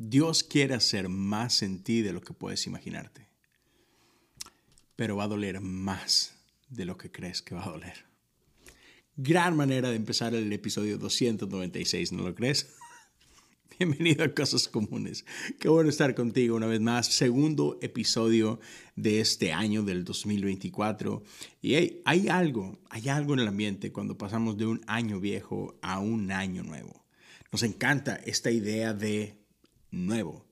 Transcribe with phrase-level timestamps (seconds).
[0.00, 3.26] Dios quiere hacer más en ti de lo que puedes imaginarte,
[4.94, 6.36] pero va a doler más
[6.68, 8.06] de lo que crees que va a doler.
[9.16, 12.76] Gran manera de empezar el episodio 296, ¿no lo crees?
[13.80, 15.24] Bienvenido a Cosas Comunes.
[15.58, 17.08] Qué bueno estar contigo una vez más.
[17.08, 18.60] Segundo episodio
[18.94, 21.24] de este año del 2024.
[21.60, 25.76] Y hay, hay algo, hay algo en el ambiente cuando pasamos de un año viejo
[25.82, 27.04] a un año nuevo.
[27.50, 29.37] Nos encanta esta idea de
[29.90, 30.46] nuevo.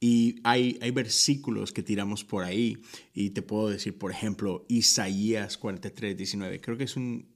[0.00, 2.78] Y hay, hay versículos que tiramos por ahí
[3.14, 6.60] y te puedo decir, por ejemplo, Isaías 43, 19.
[6.60, 7.28] Creo que es un,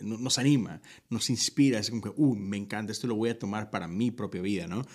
[0.00, 3.70] nos anima, nos inspira, es como que, uh, me encanta, esto lo voy a tomar
[3.70, 4.86] para mi propia vida, ¿no?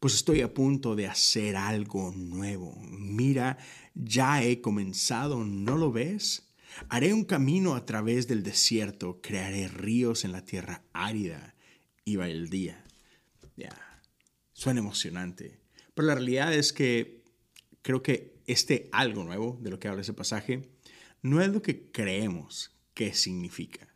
[0.00, 2.80] Pues estoy a punto de hacer algo nuevo.
[2.88, 3.58] Mira,
[3.94, 6.48] ya he comenzado, ¿no lo ves?
[6.88, 11.54] Haré un camino a través del desierto, crearé ríos en la tierra árida
[12.16, 12.82] va el día.
[13.56, 13.87] Ya.
[14.58, 15.60] Suena emocionante.
[15.94, 17.22] Pero la realidad es que
[17.80, 20.68] creo que este algo nuevo de lo que habla ese pasaje
[21.22, 23.86] no es lo que creemos que significa.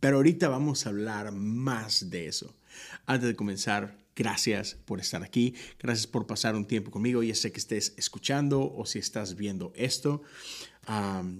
[0.00, 2.56] Pero ahorita vamos a hablar más de eso.
[3.06, 5.54] Antes de comenzar, gracias por estar aquí.
[5.78, 7.22] Gracias por pasar un tiempo conmigo.
[7.22, 10.22] Ya sé que estés escuchando o si estás viendo esto.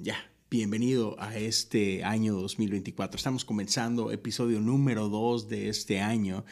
[0.03, 3.19] ya, Bienvenido a este año 2024.
[3.19, 6.47] Estamos comenzando episodio número 2 de este año.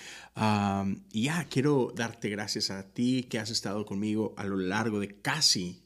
[1.12, 5.19] y ya quiero darte gracias a ti que has estado conmigo a lo largo de
[5.22, 5.80] casi,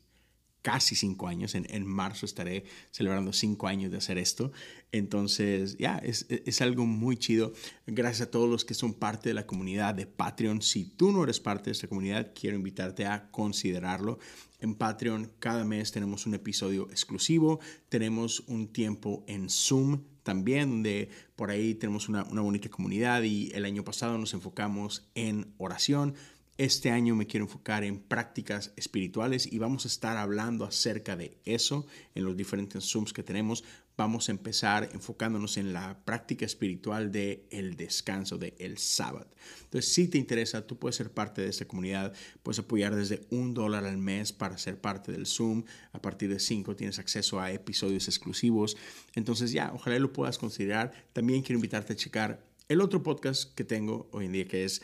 [0.62, 1.55] casi cinco años.
[1.55, 4.53] En, en marzo estaré celebrando cinco años de hacer esto.
[4.92, 7.52] Entonces, ya, es, es, algo muy chido.
[7.86, 10.62] Gracias a todos los que son parte de la comunidad de Patreon.
[10.62, 14.19] Si tú no eres parte de esta comunidad, quiero invitarte a considerarlo.
[14.61, 21.08] En Patreon cada mes tenemos un episodio exclusivo, tenemos un tiempo en Zoom también, donde
[21.34, 26.14] por ahí tenemos una, una bonita comunidad y el año pasado nos enfocamos en oración.
[26.61, 31.39] Este año me quiero enfocar en prácticas espirituales y vamos a estar hablando acerca de
[31.47, 33.64] eso en los diferentes Zooms que tenemos
[33.97, 39.30] vamos a empezar enfocándonos en la práctica espiritual de el descanso, de el sábado.
[39.64, 42.12] Entonces, si te interesa, tú puedes ser parte de esta comunidad,
[42.42, 45.64] puedes apoyar desde un dólar al mes para ser parte del Zoom.
[45.92, 48.77] A partir de cinco tienes acceso a episodios exclusivos.
[49.14, 50.92] Entonces, ya, ojalá lo puedas considerar.
[51.14, 54.83] También quiero invitarte a checar el otro podcast que tengo hoy en día, que es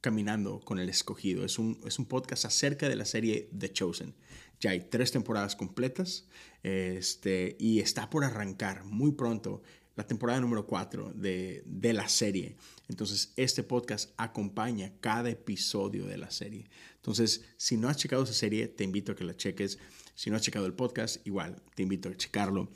[0.00, 1.44] Caminando con el Escogido.
[1.44, 4.14] Es un, es un podcast acerca de la serie The Chosen.
[4.60, 6.26] Ya hay tres temporadas completas
[6.62, 9.62] este, y está por arrancar muy pronto
[9.96, 12.56] la temporada número 4 de, de, la serie.
[12.88, 16.68] Entonces, este podcast acompaña cada episodio de la serie.
[16.96, 19.78] Entonces, si no has checado esa serie, te invito a que la cheques.
[20.14, 22.70] Si no has checado el podcast, igual, te invito a checarlo.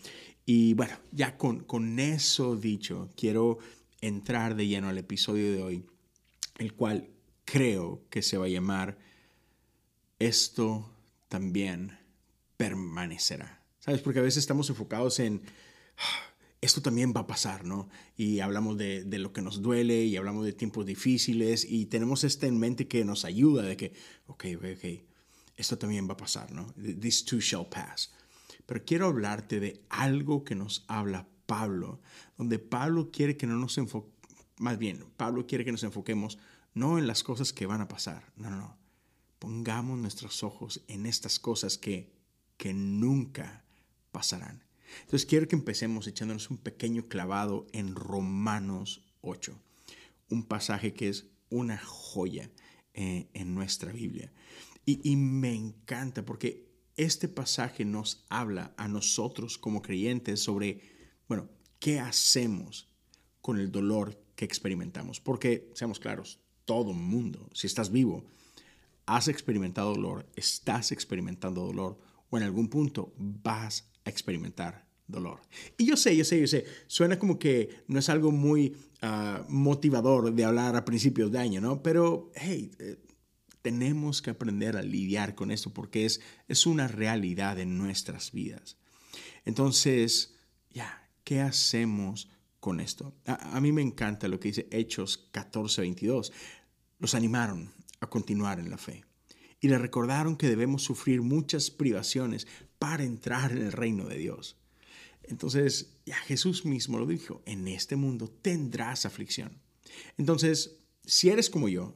[0.44, 3.58] Y bueno, ya con, con eso dicho, quiero
[4.00, 5.86] entrar de lleno al episodio de hoy,
[6.58, 7.08] el cual
[7.44, 8.98] creo que se va a llamar
[10.18, 10.90] Esto
[11.28, 11.98] también
[12.56, 13.62] permanecerá.
[13.80, 14.00] ¿Sabes?
[14.00, 15.42] Porque a veces estamos enfocados en
[15.98, 17.90] ah, esto también va a pasar, ¿no?
[18.16, 22.24] Y hablamos de, de, lo que nos duele y hablamos de tiempos difíciles y tenemos
[22.24, 23.92] esto en mente que nos ayuda de que,
[24.26, 25.02] ok, ok,
[25.56, 26.72] esto también va a pasar, ¿no?
[26.74, 28.12] This too shall pass.
[28.66, 32.00] Pero quiero hablarte de algo que nos habla Pablo,
[32.38, 34.14] donde Pablo quiere que no nos enfoquemos,
[34.58, 36.38] más bien, Pablo quiere que nos enfoquemos
[36.74, 38.78] no en las cosas que van a pasar, no, no, no,
[39.38, 42.12] pongamos nuestros ojos en estas cosas que,
[42.56, 43.64] que nunca
[44.10, 44.64] pasarán.
[45.00, 49.58] Entonces quiero que empecemos echándonos un pequeño clavado en Romanos 8,
[50.30, 52.50] un pasaje que es una joya
[52.94, 54.32] eh, en nuestra Biblia.
[54.84, 60.80] Y, y me encanta porque este pasaje nos habla a nosotros como creyentes sobre,
[61.28, 61.48] bueno,
[61.78, 62.88] ¿qué hacemos
[63.40, 65.20] con el dolor que experimentamos?
[65.20, 68.24] Porque, seamos claros, todo mundo, si estás vivo,
[69.06, 71.98] has experimentado dolor, estás experimentando dolor
[72.30, 75.40] o en algún punto vas a experimentar dolor.
[75.76, 79.44] Y yo sé, yo sé, yo sé, suena como que no es algo muy ah,
[79.48, 81.82] motivador de hablar a principios de año, ¿no?
[81.82, 82.96] Pero, hey, eh,
[83.62, 88.76] tenemos que aprender a lidiar con esto porque es, es una realidad en nuestras vidas.
[89.44, 90.34] Entonces,
[90.70, 92.28] ya, ¿qué hacemos
[92.64, 93.12] con esto?
[93.26, 96.32] A, mí me encanta lo que dice Hechos 14, 22.
[96.98, 97.70] Los animaron
[98.00, 99.04] a continuar en la fe.
[99.60, 102.46] Y le recordaron que debemos sufrir muchas privaciones
[102.78, 104.56] para entrar en el reino de Dios.
[105.24, 109.60] Entonces, ya Jesús mismo lo dijo, en este mundo tendrás aflicción.
[110.16, 111.94] Entonces, si eres como yo,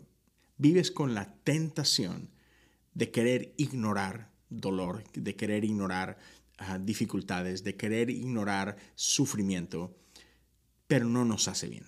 [0.59, 2.29] vives con la tentación
[2.93, 6.19] de querer ignorar dolor, de querer ignorar
[6.61, 9.97] uh, dificultades, de querer ignorar sufrimiento,
[10.89, 11.87] pero no nos hace bien.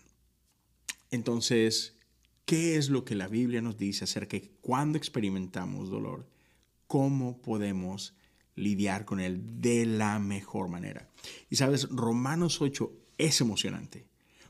[1.11, 1.97] Entonces,
[2.45, 6.29] qué es lo que la Biblia nos dice acerca de cuando experimentamos dolor,
[6.87, 8.15] cómo podemos
[8.55, 11.09] lidiar con él de la mejor manera.
[11.49, 14.07] Y sabes, Romanos 8 es emocionante,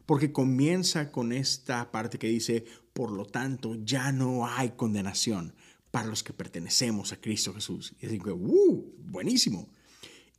[0.07, 5.55] porque comienza con esta parte que dice, por lo tanto, ya no hay condenación
[5.91, 7.95] para los que pertenecemos a Cristo Jesús.
[8.01, 8.95] Y así que, ¡uh!
[8.99, 9.69] Buenísimo.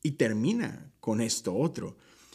[0.04, 1.98] Y termina con esto otro.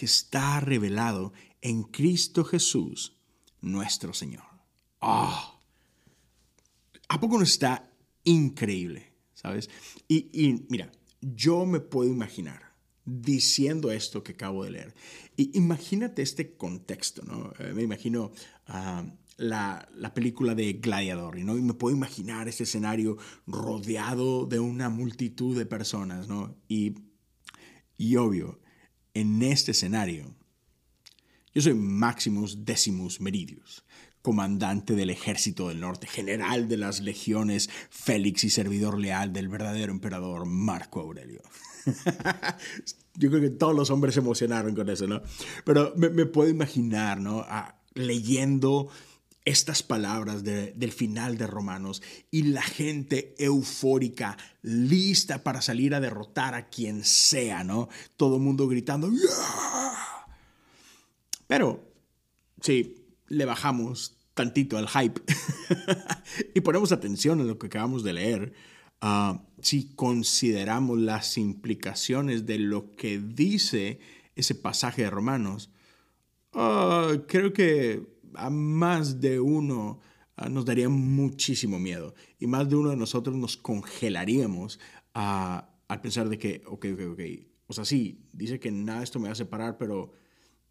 [0.00, 3.18] que está revelado en Cristo Jesús,
[3.60, 4.46] nuestro Señor.
[5.02, 5.60] ¡Ah!
[7.06, 7.92] ¿A poco no está
[8.24, 9.12] increíble?
[9.34, 9.68] ¿Sabes?
[10.08, 12.72] Y, y mira, yo me puedo imaginar
[13.04, 14.94] diciendo esto que acabo de leer.
[15.36, 17.52] Y imagínate este contexto, ¿no?
[17.58, 18.32] Eh, me imagino
[18.68, 19.04] ah,
[19.36, 21.58] la, película de Gladiador, ¿no?
[21.58, 26.56] Y me puedo imaginar este escenario rodeado de una multitud de personas, ¿no?
[26.68, 26.94] Y,
[27.98, 28.59] y obvio,
[29.14, 30.34] en este escenario,
[31.54, 33.84] yo soy Maximus Decimus Meridius,
[34.22, 39.92] comandante del ejército del norte, general de las legiones, Félix y servidor leal del verdadero
[39.92, 41.42] emperador Marco Aurelio.
[43.16, 45.22] Yo creo que todos los hombres se emocionaron con eso, ¿no?
[45.64, 47.44] Pero me, puedo imaginar, ¿no?
[47.94, 48.88] leyendo
[49.50, 56.54] estas palabras del final de Romanos y la gente eufórica, lista para salir a derrotar
[56.54, 57.88] a quien sea, ¿no?
[58.16, 59.10] Todo el mundo gritando,
[61.48, 61.84] Pero,
[62.60, 65.20] sí, le bajamos tantito al hype.
[66.54, 68.52] Y ponemos atención a lo que acabamos de leer,
[69.00, 73.98] ah, si consideramos las implicaciones de lo que dice
[74.36, 75.70] ese pasaje de Romanos,
[76.52, 80.00] ah, creo que a más de uno
[80.36, 84.78] ah, nos daría muchísimo miedo y más de uno de nosotros nos congelaríamos
[85.12, 87.20] al pensar de que, ok, ok, ok,
[87.66, 90.12] o sea, sí, dice que nada esto me va a separar, pero...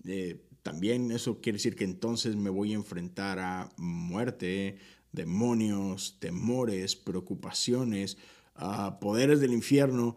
[0.06, 4.78] Eh, también eso quiere decir que entonces me voy a enfrentar a muerte,
[5.12, 8.18] demonios, temores, preocupaciones,
[8.56, 10.16] a poderes del infierno.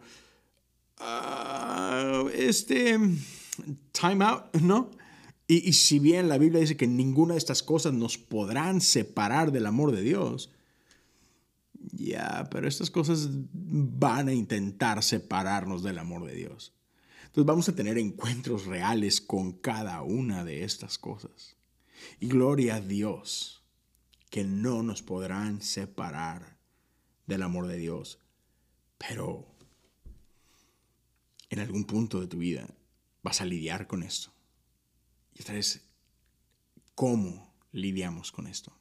[2.33, 2.99] este
[3.91, 4.91] time out, ¿no?
[5.47, 9.65] Y, si bien la Biblia dice que ninguna de estas cosas nos podrán separar del
[9.65, 10.51] amor de Dios,
[11.91, 16.73] ya, pero estas cosas van a intentar separarnos del amor de Dios.
[17.25, 21.57] Entonces vamos a tener encuentros reales con cada una de estas cosas.
[22.19, 23.63] Y gloria a Dios
[24.29, 26.57] que no nos podrán separar
[27.27, 28.19] del amor de Dios.
[28.97, 29.47] Pero
[31.49, 32.67] en algún punto de tu vida
[33.21, 34.32] vas a lidiar con esto.
[35.33, 35.81] Y esta vez,
[36.95, 38.77] ¿cómo lidiamos con esto?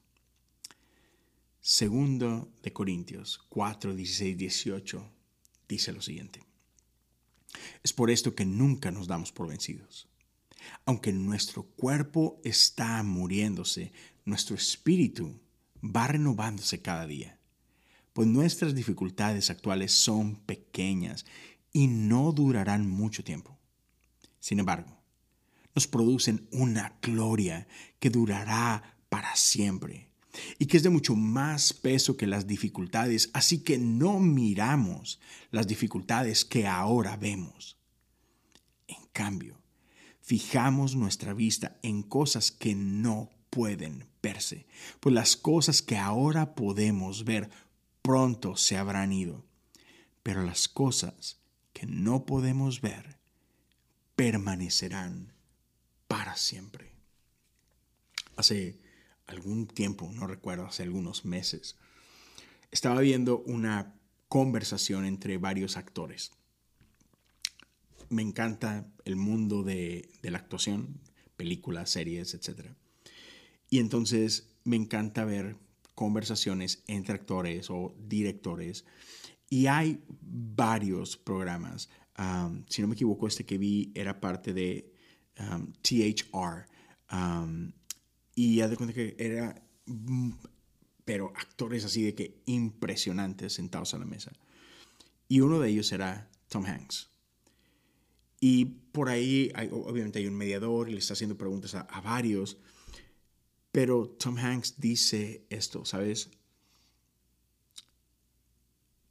[1.60, 5.10] Segundo de Corintios 4, 16, 18
[5.68, 6.42] dice lo siguiente.
[7.82, 10.08] Es por esto que nunca nos damos por vencidos.
[10.84, 13.92] Aunque nuestro cuerpo está muriéndose,
[14.24, 15.40] nuestro espíritu
[15.82, 17.38] va renovándose cada día.
[18.12, 21.24] Pues nuestras dificultades actuales son pequeñas
[21.72, 23.58] y no durarán mucho tiempo.
[24.38, 25.01] Sin embargo,
[25.74, 27.66] nos producen una gloria
[27.98, 30.10] que durará para siempre
[30.58, 35.66] y que es de mucho más peso que las dificultades, así que no miramos las
[35.66, 37.76] dificultades que ahora vemos.
[38.88, 39.60] En cambio,
[40.20, 44.66] fijamos nuestra vista en cosas que no pueden verse,
[45.00, 47.50] pues las cosas que ahora podemos ver
[48.00, 49.44] pronto se habrán ido,
[50.22, 51.38] pero las cosas
[51.72, 53.18] que no podemos ver
[54.16, 55.32] permanecerán
[56.12, 56.90] para siempre.
[58.36, 58.78] Hace
[59.26, 61.76] algún tiempo, no recuerdo, hace algunos meses,
[62.70, 63.94] estaba viendo una
[64.28, 66.32] conversación entre varios actores.
[68.10, 71.00] Me encanta el mundo de, la actuación,
[71.38, 72.66] películas, series, etc.
[73.70, 75.56] Y entonces me encanta ver
[75.94, 78.84] conversaciones entre actores o directores.
[79.48, 81.88] Y hay varios programas.
[82.18, 84.91] Um, si no me equivoco, este que vi era parte de
[85.38, 86.66] um, THR.
[87.10, 87.72] Um,
[88.34, 90.30] y ya de cuenta que era, mm,
[91.04, 94.32] pero actores así de que impresionantes sentados a la mesa.
[95.28, 97.10] Y uno de ellos era Tom Hanks.
[98.40, 102.58] Y por ahí, obviamente hay un mediador y le está haciendo preguntas a, varios.
[103.70, 106.28] Pero Tom Hanks dice esto, ¿sabes?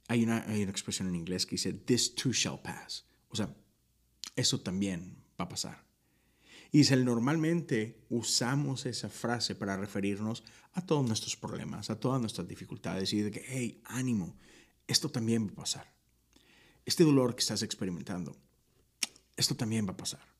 [0.08, 3.06] Hay una, hay una expresión en inglés que dice, this too shall pass.
[3.30, 3.56] O sea,
[4.36, 5.82] eso también va a pasar.
[6.74, 12.48] Y dice, normalmente usamos esa frase para referirnos a todos nuestros problemas, a todas nuestras
[12.48, 14.38] dificultades y de que, hey, ánimo,
[14.86, 15.92] esto también va a pasar.
[16.86, 18.34] Este dolor que estás experimentando,
[19.36, 20.32] esto también va a pasar.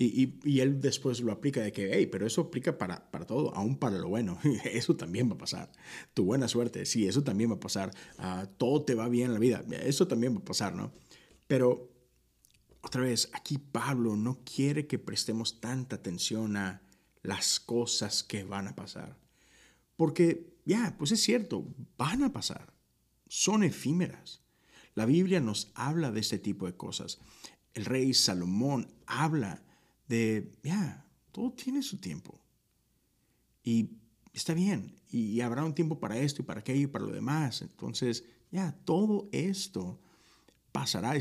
[0.00, 3.76] Y, él después lo aplica de que, hey, pero eso aplica para, para todo, aún
[3.76, 4.38] para lo bueno.
[4.64, 5.72] Eso también va a pasar.
[6.14, 7.90] Tu buena suerte, sí, eso también va a pasar.
[8.16, 10.92] Ah, todo te va bien en la vida, eso también va a pasar, ¿no?
[11.48, 11.90] Pero,
[12.88, 16.80] otra vez, aquí Pablo no quiere que prestemos tanta atención a
[17.22, 19.18] las cosas que van a pasar.
[19.94, 21.66] Porque, ya, pues es cierto,
[21.98, 22.72] van a pasar.
[23.26, 24.40] Son efímeras.
[24.94, 27.18] La Biblia nos habla de este tipo de cosas.
[27.74, 29.62] El rey Salomón habla
[30.08, 32.40] de, ya, todo tiene su tiempo.
[33.62, 33.98] Y
[34.32, 37.60] está bien, y, habrá un tiempo para esto y para aquello y para lo demás.
[37.60, 40.00] Entonces, ya, todo esto
[40.78, 41.12] pasará.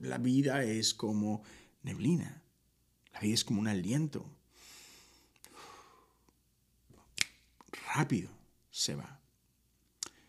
[0.00, 1.42] La, vida es como
[1.82, 2.42] neblina,
[3.14, 4.22] la vida es como un aliento.
[7.94, 8.28] Rápido
[8.70, 9.18] se va.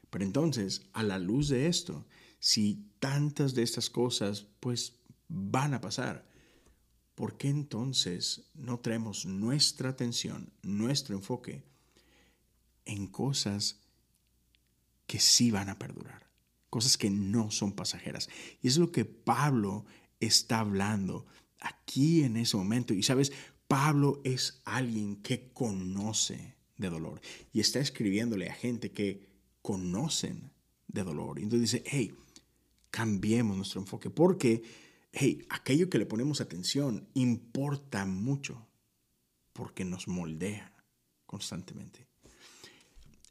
[0.09, 2.05] Pero entonces, a la luz de esto,
[2.39, 4.93] si tantas de estas cosas pues
[5.27, 6.25] van a pasar,
[7.15, 11.65] ¿por qué entonces no traemos nuestra atención, nuestro enfoque
[12.85, 13.81] en cosas
[15.05, 16.28] que sí van a perdurar?
[16.69, 18.29] Cosas que no son pasajeras.
[18.61, 19.85] Y es lo que Pablo
[20.19, 21.25] está hablando
[21.59, 22.93] aquí en ese momento.
[22.93, 23.31] Y sabes,
[23.67, 27.21] Pablo es alguien que conoce de dolor
[27.51, 29.27] y está escribiéndole a gente que
[29.61, 30.51] conocen
[30.87, 31.39] de dolor.
[31.39, 32.13] Y entonces dice, hey,
[32.89, 34.63] cambiemos nuestro enfoque porque
[35.11, 38.67] hey, aquello que le ponemos atención importa mucho
[39.53, 40.73] porque nos moldea
[41.25, 42.07] constantemente.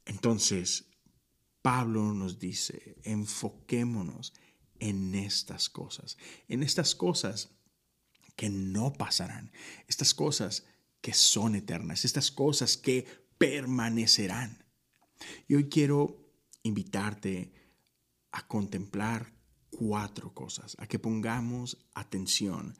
[0.04, 0.86] Entonces,
[1.68, 4.32] Pablo nos dice, enfoquémonos
[4.78, 6.16] en estas cosas,
[6.48, 7.50] en estas cosas
[8.36, 9.52] que no pasarán,
[9.86, 10.64] estas cosas
[11.02, 13.06] que son eternas, estas cosas que
[13.36, 14.64] permanecerán.
[15.46, 16.32] Y hoy quiero
[16.62, 17.52] invitarte
[18.32, 19.34] a contemplar
[19.68, 22.78] cuatro cosas, a que pongamos atención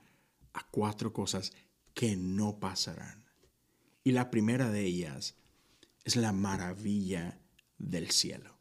[0.55, 1.53] a cuatro cosas
[1.93, 3.27] que no pasarán.
[4.03, 5.35] Y la primera de ellas
[6.05, 7.39] es la maravilla
[7.77, 8.58] del cielo.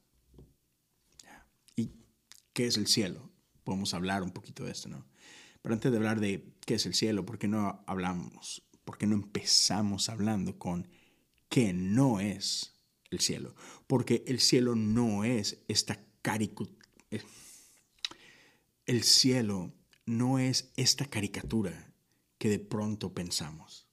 [2.57, 3.29] ¿Y qué es el cielo?
[3.63, 5.05] Podemos hablar un poquito de esto, ¿no?
[5.61, 8.63] Pero antes de hablar de qué es el cielo, ¿por qué no hablamos?
[8.83, 10.87] ¿Por qué no empezamos hablando con
[11.49, 12.73] qué no es
[13.11, 13.53] el cielo?
[13.85, 16.77] Porque el cielo no es esta caricatura
[18.87, 19.73] el cielo
[20.05, 21.93] no es esta caricatura
[22.37, 23.86] que de pronto pensamos.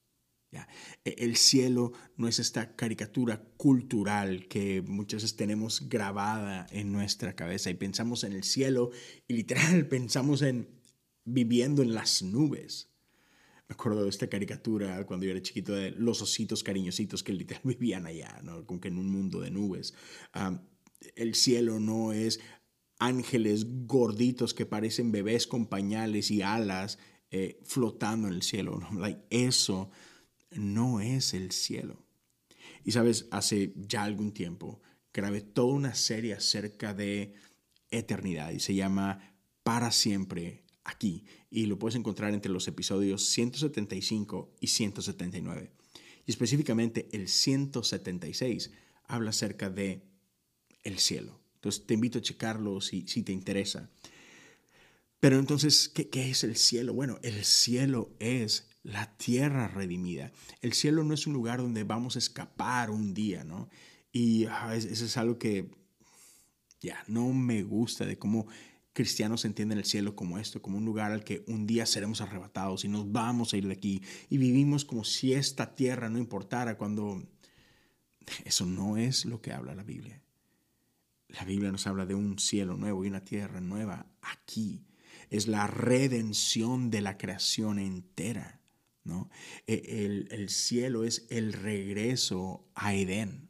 [1.04, 7.34] E, el cielo no es esta caricatura cultural que muchas veces tenemos grabada en nuestra
[7.34, 8.90] cabeza y pensamos en el cielo
[9.28, 10.68] y literal pensamos en
[11.24, 12.90] viviendo en las nubes.
[13.68, 17.62] Me acuerdo de esta caricatura cuando yo era chiquito de los ositos cariñositos que literal
[17.64, 18.66] vivían allá, ¿no?
[18.66, 19.94] como que en un mundo de nubes.
[21.16, 22.40] El cielo no es
[22.98, 26.98] ángeles gorditos que parecen bebés con pañales y alas
[27.30, 28.80] eh, flotando en el cielo.
[29.30, 29.90] eso
[30.56, 32.04] no es el cielo.
[32.84, 34.80] Y sabes, hace ya algún tiempo
[35.12, 37.34] grabé toda una serie acerca de
[37.90, 41.24] eternidad y se llama Para siempre aquí.
[41.50, 45.70] Y lo puedes encontrar entre los episodios 175 y 179.
[46.26, 48.70] Y específicamente el 176
[49.04, 50.02] habla acerca de
[50.82, 51.40] el cielo.
[51.56, 53.90] Entonces te invito a checarlo si, si te interesa.
[55.20, 56.92] Pero entonces, ¿qué, ¿qué, es el cielo?
[56.92, 60.30] Bueno, el cielo es la tierra redimida.
[60.60, 63.68] El cielo no es un lugar donde vamos a escapar un día, ¿no?
[64.12, 65.70] Y ah, eso es algo que
[66.80, 68.46] ya no me gusta de cómo
[68.92, 72.84] cristianos entienden el cielo como esto, como un lugar al que un día seremos arrebatados
[72.84, 76.76] y nos vamos a ir de aquí y vivimos como si esta tierra no importara
[76.76, 77.26] cuando
[78.44, 80.22] eso no es lo que habla la Biblia.
[81.28, 84.84] La Biblia nos habla de un cielo nuevo y una tierra nueva aquí.
[85.30, 88.60] Es la redención de la creación entera.
[89.04, 89.30] ¿No?
[89.66, 93.48] E, el, el cielo es el regreso a Edén.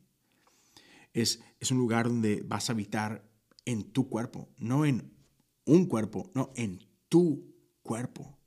[1.13, 3.29] Es, es un lugar donde vas a habitar
[3.65, 5.15] en tu cuerpo, no en
[5.65, 8.39] un cuerpo, no, en tu cuerpo.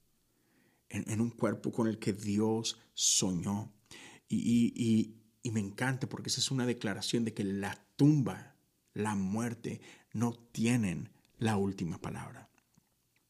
[0.90, 3.74] En, un cuerpo con el que Dios soñó.
[4.30, 8.56] Y, y, y, y me encanta porque esa es una declaración de que la tumba
[8.94, 9.80] la muerte
[10.14, 12.50] no tienen la última palabra.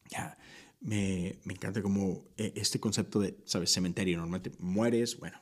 [0.08, 0.38] Ya,
[0.80, 3.72] me, encanta como eh, este concepto de, ¿sabes?
[3.72, 5.40] Cementerio, normalmente mueres, bueno,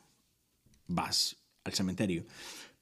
[0.86, 2.24] vas al cementerio.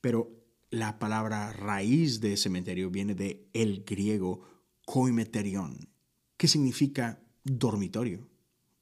[0.01, 0.31] Pero
[0.71, 4.43] la palabra raíz de cementerio viene de el griego
[4.85, 5.89] koimeterion,
[6.37, 8.29] que significa dormitorio.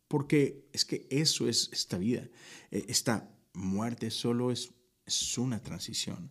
[0.09, 2.29] Porque es que eso es esta vida.
[2.71, 4.73] E, esta muerte solo es,
[5.07, 6.31] es una transición.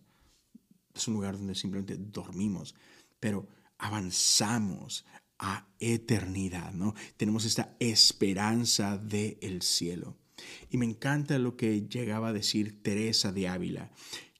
[0.94, 2.74] Es un lugar donde simplemente dormimos,
[3.18, 5.04] pero avanzamos
[5.42, 6.94] a eternidad, ¿no?
[7.16, 10.16] Tenemos esta esperanza del el cielo.
[10.70, 13.90] Y me encanta lo que llegaba a decir Teresa de Ávila,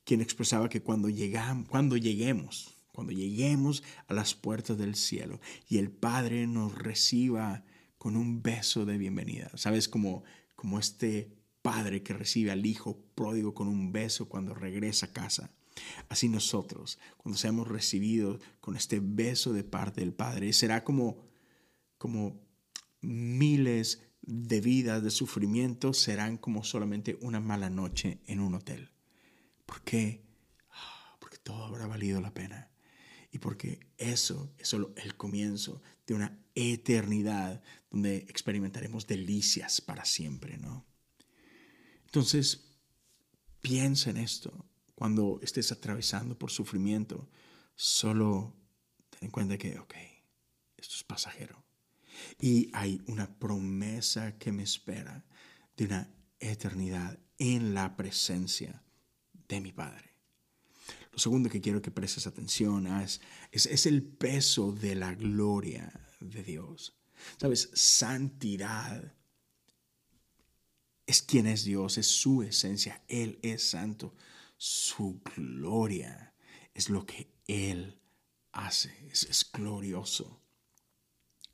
[0.05, 5.79] quien expresaba que cuando, llegamos, cuando lleguemos, cuando lleguemos a las puertas del cielo y
[5.79, 7.65] el Padre nos reciba
[7.99, 9.89] con un beso de bienvenida, ¿sabes?
[9.89, 10.23] Como,
[10.55, 15.51] como este padre que recibe al hijo pródigo con un beso cuando regresa a casa.
[16.09, 21.25] Así nosotros, cuando seamos recibidos con este beso de parte del Padre, será como,
[21.99, 22.41] como
[23.01, 28.91] miles de vidas de sufrimiento serán como solamente una mala noche en un hotel.
[29.67, 30.25] ¿Por qué?
[30.71, 32.71] Ah, porque todo habrá valido la pena.
[33.33, 40.59] Y porque eso es solo el comienzo de una eternidad donde experimentaremos delicias para siempre,
[40.59, 40.87] ¿no?
[42.05, 42.77] Entonces,
[43.63, 44.67] piensa en esto.
[45.03, 47.29] Cuando estés atravesando por sufrimiento,
[47.75, 48.55] solo
[49.11, 49.95] ten en cuenta que, ok,
[50.77, 51.61] esto es pasajero.
[52.41, 55.25] Y hay una promesa que me espera
[55.77, 58.81] de una eternidad en la presencia
[59.49, 60.15] de mi Padre.
[61.11, 66.45] Lo segundo que quiero que prestes atención es, es, el peso de la gloria de
[66.45, 66.95] Dios.
[67.39, 69.13] Sabes, santidad
[71.05, 74.15] es quien es Dios, es su esencia, Él es santo.
[74.65, 76.35] Su gloria
[76.73, 77.99] es lo que Él
[78.53, 80.41] hace, es, glorioso.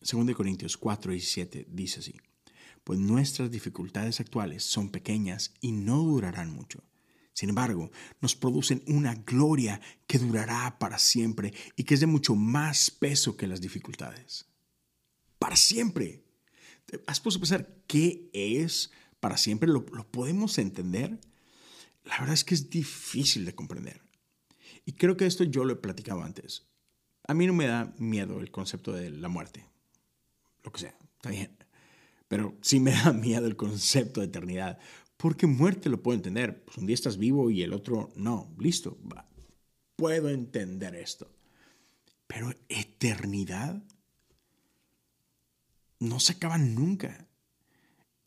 [0.02, 2.20] 2 Corintios 4 y 7 dice así,
[2.84, 6.84] pues nuestras dificultades actuales son pequeñas y no durarán mucho.
[7.32, 12.34] Sin embargo, nos producen una gloria que durará para siempre y que es de mucho
[12.34, 14.44] más peso que las dificultades.
[15.38, 16.25] Para siempre.
[17.06, 19.66] ¿Has puesto a pensar qué es para siempre?
[19.66, 21.18] ¿Lo, ¿Lo, podemos entender?
[22.08, 24.02] La verdad es que es difícil de comprender.
[24.84, 26.66] Y creo que esto yo lo he platicado antes.
[27.26, 29.68] A mí no me da miedo el concepto de la muerte
[30.68, 31.56] lo que sea, está bien.
[32.28, 34.78] Pero sí me da miedo el concepto de eternidad,
[35.16, 36.62] porque muerte lo puedo entender.
[36.64, 38.54] Pues un día estás vivo y el otro no.
[38.58, 38.99] Listo,
[39.97, 41.30] puedo entender esto.
[42.26, 43.82] Pero eternidad
[45.99, 47.26] no se acaba nunca.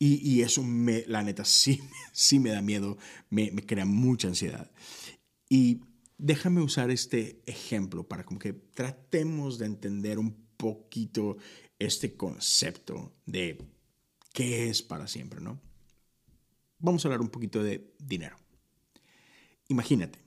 [0.03, 1.79] Y, eso, me, la neta, sí,
[2.11, 2.97] sí me da miedo,
[3.29, 4.71] me, crea mucha ansiedad.
[5.47, 5.81] Y
[6.17, 11.37] déjame usar este ejemplo para que tratemos de entender un poquito
[11.77, 13.63] este concepto de
[14.33, 15.61] qué es para siempre, ¿no?
[16.79, 18.37] Vamos a hablar un poquito de dinero.
[19.67, 20.17] Imagínate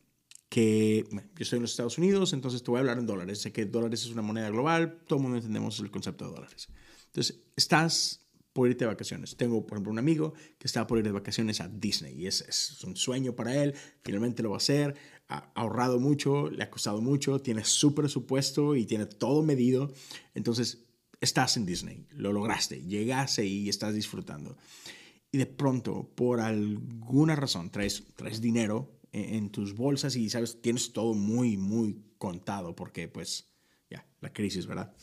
[0.48, 3.40] que yo estoy en los Estados Unidos, entonces te voy a hablar en dólares.
[3.40, 6.68] Sé que dólares es una moneda global, todo el mundo entendemos el concepto de dólares.
[7.06, 8.23] Entonces, estás
[8.54, 9.36] por irte de vacaciones.
[9.36, 12.40] Tengo, por ejemplo, un amigo que está por ir de vacaciones a Disney y es,
[12.48, 14.94] es un sueño para él, finalmente lo va a hacer,
[15.28, 19.92] ha ahorrado mucho, le ha costado mucho, tiene su presupuesto y tiene todo medido.
[20.34, 20.84] Entonces,
[21.20, 24.56] estás en Disney, lo lograste, llegaste y estás disfrutando.
[25.32, 30.92] Y de pronto, por alguna razón, traes, traes dinero en, tus bolsas y, sabes, tienes
[30.92, 33.48] todo muy, muy contado porque, pues,
[33.90, 34.94] ya, la crisis, ¿verdad?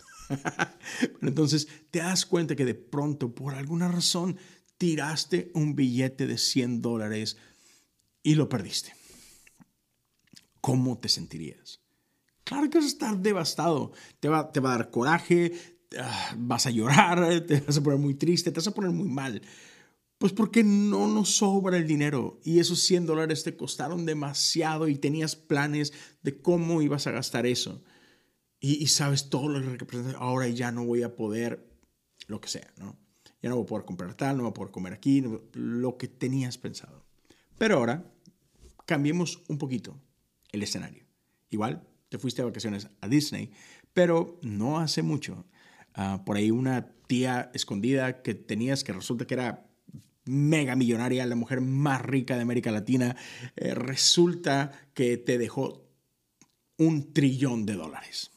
[1.21, 4.37] Entonces te das cuenta que de pronto, por alguna razón,
[4.77, 7.37] tiraste un billete de 100 dólares
[8.23, 8.93] y lo perdiste.
[10.59, 11.81] ¿Cómo te sentirías?
[12.43, 13.93] Claro que vas a estar devastado.
[14.19, 17.99] Te va, te va a dar coraje, Ah, vas a llorar, te vas a poner
[17.99, 19.41] muy triste, te vas a poner muy mal.
[20.17, 24.95] Pues porque no nos sobra el dinero y esos 100 dólares te costaron demasiado y
[24.95, 27.83] tenías planes de cómo ibas a gastar eso.
[28.63, 31.67] Y, sabes todo lo que representa, ahora ya no voy a poder,
[32.27, 32.95] lo que sea, ¿no?
[33.41, 36.07] Ya no voy a poder comprar tal, no voy a poder comer aquí, lo que
[36.07, 37.03] tenías pensado.
[37.57, 38.05] Pero ahora
[38.85, 39.99] cambiemos un poquito
[40.51, 41.05] el escenario.
[41.49, 43.51] Igual te fuiste de vacaciones a Disney,
[43.93, 45.43] pero no hace mucho
[45.93, 49.67] Ah, por ahí una tía escondida que tenías que resulta que era
[50.25, 53.17] mega millonaria, la mujer más rica de América Latina,
[53.55, 55.89] eh, resulta que te dejó
[56.77, 58.31] un trillón de dólares.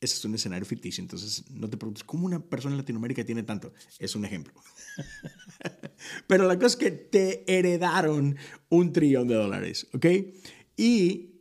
[0.00, 3.42] Ese es un escenario ficticio, entonces no te preguntes, ¿cómo una persona en Latinoamérica tiene
[3.42, 3.72] tanto?
[3.98, 4.54] Es un ejemplo.
[6.28, 8.36] Pero la cosa es que te heredaron
[8.68, 10.06] un trillón de dólares, ¿ok?
[10.76, 11.38] Y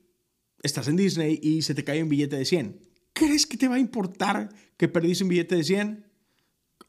[0.64, 2.80] estás en Disney y se te cae un billete de 100.
[3.14, 6.06] ¿Crees que te va a importar que perdiste un billete de 100?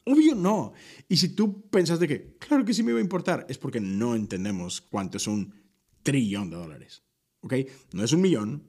[0.05, 0.73] Obvio no.
[1.07, 3.79] Y si tú pensas de que, claro que sí me va a importar, es porque
[3.79, 5.53] no entendemos cuánto es un
[6.01, 7.03] trillón de dólares.
[7.41, 7.53] ¿Ok?
[7.93, 8.68] No es un millón,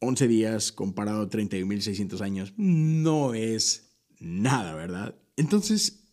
[0.00, 5.16] 11 días comparado a 31.600 años, no es nada, ¿verdad?
[5.36, 6.04] Entonces,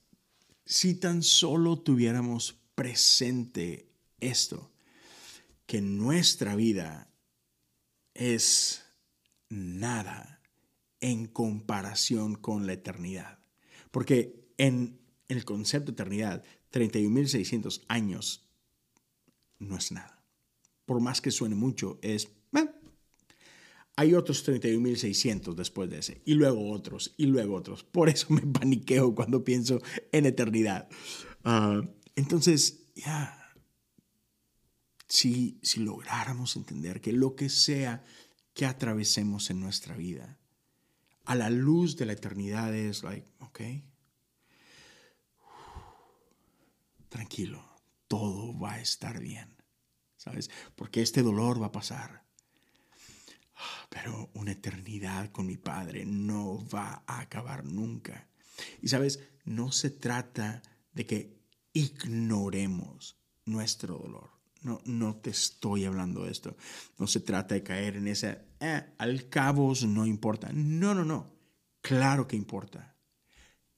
[0.65, 4.71] si tan solo tuviéramos presente esto,
[5.65, 7.09] que nuestra vida
[8.13, 8.83] es
[9.49, 10.41] nada
[10.99, 13.39] en comparación con la eternidad.
[13.91, 18.49] Porque en el concepto de eternidad, 31.600 años
[19.59, 20.23] no es nada.
[20.85, 22.29] Por más que suene mucho, es...
[23.97, 27.83] Hay otros 31.600 después de ese, y luego otros, y luego otros.
[27.83, 29.81] Por eso me paniqueo cuando pienso
[30.11, 30.89] en eternidad.
[31.43, 31.81] Ah,
[32.15, 33.53] entonces, ya,
[35.07, 38.03] si, si lográramos entender que lo que sea
[38.53, 40.39] que atravesemos en nuestra vida,
[41.25, 43.61] a la luz de la eternidad es like, ok,
[47.09, 47.65] tranquilo,
[48.07, 49.55] todo va a estar bien,
[50.17, 50.49] ¿sabes?
[50.75, 52.24] Porque este dolor va a pasar.
[53.89, 58.27] Pero una eternidad con mi Padre no va a acabar nunca.
[58.81, 60.61] Y sabes, no se trata
[60.93, 61.39] de que
[61.73, 64.31] ignoremos nuestro dolor.
[64.61, 66.57] No, no te estoy hablando de esto.
[66.97, 70.49] No se trata de caer en ese, eh, al cabo no importa.
[70.51, 71.35] No, no, no.
[71.81, 72.95] Claro que importa.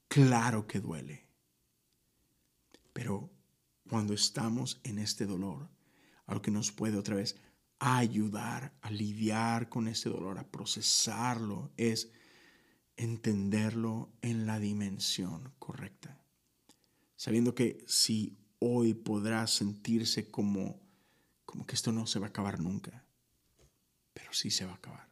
[0.07, 1.27] Claro que duele.
[2.93, 3.29] Pero
[3.89, 5.69] cuando estamos en este dolor,
[6.25, 7.35] algo que nos puede otra vez
[7.79, 12.09] ayudar a lidiar con ese dolor, a procesarlo, es
[12.95, 16.19] entenderlo en la dimensión correcta.
[17.15, 20.81] Sabiendo que si hoy podrá sentirse como,
[21.45, 23.05] como que esto no se va a acabar nunca,
[24.13, 25.07] pero sí se va a acabar.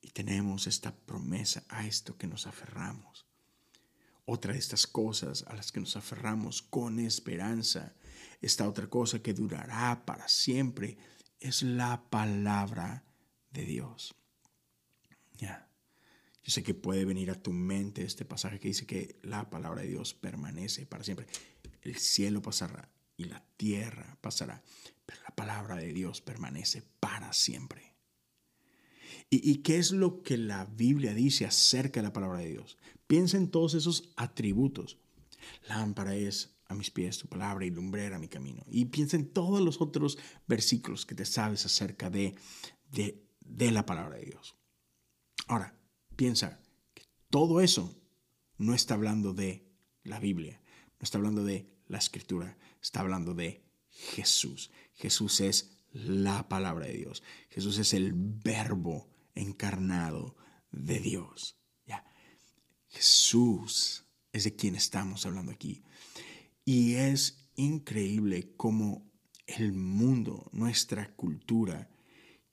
[0.00, 3.26] Y tenemos esta promesa a esto que nos aferramos.
[4.24, 7.94] Otra de estas cosas a las que nos aferramos con esperanza,
[8.40, 10.98] esta otra cosa que durará para siempre,
[11.40, 13.04] es la palabra
[13.50, 14.14] de Dios.
[15.38, 15.68] Ya.
[16.42, 19.82] Yo sé que puede venir a tu mente este pasaje que dice que la palabra
[19.82, 21.26] de Dios permanece para siempre.
[21.82, 24.62] El cielo pasará y la tierra pasará,
[25.04, 27.96] pero la palabra de Dios permanece para siempre.
[29.28, 32.78] ¿Y, qué es lo que la Biblia dice acerca de la palabra de Dios?
[33.08, 34.98] Piensa en todos esos atributos.
[35.68, 38.64] Lámpara es a mis pies tu palabra y lumbrera mi camino.
[38.68, 42.34] Y piensa en todos los otros versículos que te sabes acerca de,
[42.90, 44.56] de, de la palabra de Dios.
[45.46, 45.78] Ahora,
[46.16, 46.60] piensa
[46.94, 47.96] que todo eso
[48.58, 49.68] no está hablando de
[50.02, 50.60] la Biblia,
[50.98, 54.70] no está hablando de la escritura, está hablando de Jesús.
[54.94, 57.22] Jesús es la palabra de Dios.
[57.50, 60.36] Jesús es el verbo encarnado
[60.70, 61.58] de Dios.
[61.86, 62.04] ¿Ya?
[62.88, 65.84] Jesús es de quien estamos hablando aquí.
[66.66, 69.10] Y es increíble cómo
[69.46, 71.88] el mundo, nuestra cultura,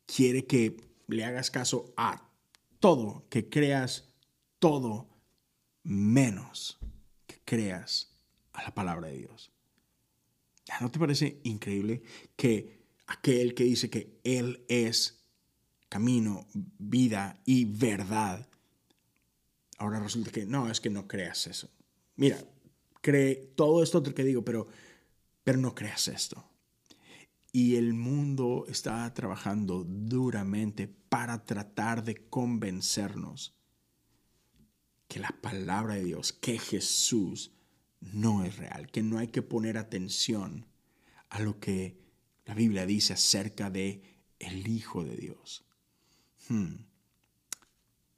[0.05, 2.31] quiere que le hagas caso a
[2.79, 4.13] todo, que creas
[4.59, 5.09] todo
[5.83, 6.79] menos
[7.27, 8.15] que creas
[8.53, 9.51] a la palabra de Dios.
[10.79, 12.03] ¿No te parece increíble
[12.35, 15.23] que aquel que dice que Él es
[15.89, 18.49] camino, vida y verdad,
[19.77, 21.69] ahora resulta que no, es que no creas eso.
[22.15, 22.43] Mira,
[23.03, 24.67] cree todo esto que digo, pero,
[25.43, 26.43] pero no creas esto.
[27.51, 33.53] Y el mundo está trabajando duramente para tratar de convencernos
[35.07, 37.51] que la palabra de Dios, que Jesús
[37.99, 40.65] no es real, que no hay que poner atención
[41.29, 41.99] a lo que
[42.45, 44.01] la Biblia dice acerca de
[44.39, 45.65] el Hijo de Dios.
[46.47, 46.85] Hmm.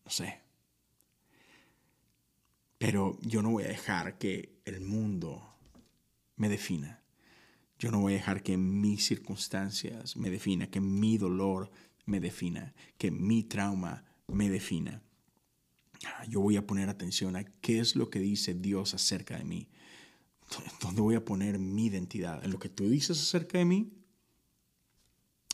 [0.06, 0.45] No sé.
[2.78, 5.56] Pero yo no voy a dejar que el mundo
[6.36, 7.02] me defina.
[7.80, 11.70] Yo no voy a dejar que mis circunstancias me defina, que mi dolor
[12.06, 15.02] me defina, que mi trauma me defina.
[16.28, 19.70] Yo voy a poner atención a qué es lo que dice Dios acerca de mí.
[20.82, 22.44] ¿Dónde voy a poner mi identidad?
[22.44, 23.94] ¿En lo que tú dices acerca de mí?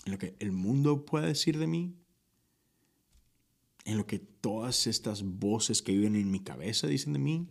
[0.05, 1.95] ¿En lo que el mundo puede decir de mí?
[3.83, 7.47] ¿En lo que todas estas voces que viven en mi cabeza dicen de mí?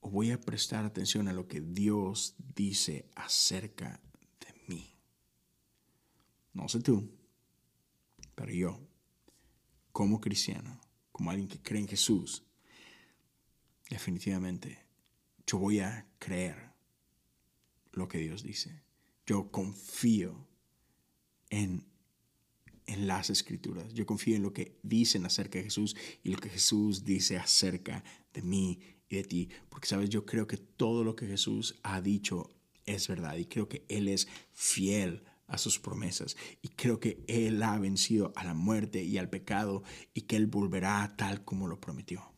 [0.00, 4.00] ¿O voy a prestar atención a lo que Dios dice acerca
[4.40, 4.94] de mí?
[6.52, 7.10] No sé tú,
[8.34, 8.80] pero yo,
[9.92, 12.44] como cristiano, como alguien que cree en Jesús,
[13.88, 14.86] definitivamente
[15.46, 16.72] yo voy a creer
[17.92, 18.82] lo que Dios dice.
[19.26, 20.46] Yo confío
[21.50, 21.86] en,
[22.86, 23.92] en las escrituras.
[23.92, 28.04] Yo confío en lo que dicen acerca de Jesús y lo que Jesús dice acerca
[28.32, 29.48] de mí y de ti.
[29.68, 32.50] Porque, sabes, yo creo que todo lo que Jesús ha dicho
[32.84, 36.36] es verdad y creo que Él es fiel a sus promesas.
[36.62, 39.82] Y creo que Él ha vencido a la muerte y al pecado
[40.14, 42.32] y que Él volverá tal como lo prometió.